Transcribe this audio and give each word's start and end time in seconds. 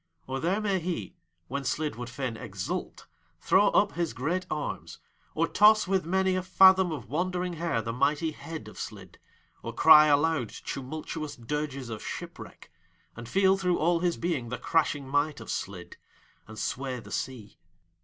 Or 0.25 0.39
there 0.39 0.59
may 0.59 0.79
he, 0.79 1.15
when 1.47 1.63
Slid 1.63 1.95
would 1.95 2.09
fain 2.09 2.35
exult, 2.35 3.05
throw 3.39 3.67
up 3.67 3.91
his 3.91 4.13
great 4.13 4.47
arms, 4.49 4.97
or 5.35 5.47
toss 5.47 5.87
with 5.87 6.07
many 6.07 6.35
a 6.35 6.41
fathom 6.41 6.91
of 6.91 7.05
wandering 7.07 7.53
hair 7.53 7.83
the 7.83 7.93
mighty 7.93 8.31
head 8.31 8.67
of 8.67 8.79
Slid, 8.79 9.19
and 9.63 9.77
cry 9.77 10.07
aloud 10.07 10.49
tumultuous 10.49 11.35
dirges 11.35 11.89
of 11.89 12.01
shipwreck, 12.03 12.71
and 13.15 13.29
feel 13.29 13.57
through 13.57 13.77
all 13.77 13.99
his 13.99 14.17
being 14.17 14.49
the 14.49 14.57
crashing 14.57 15.07
might 15.07 15.39
of 15.39 15.51
Slid, 15.51 15.97
and 16.47 16.57
sway 16.57 16.99
the 16.99 17.11
sea. 17.11 17.59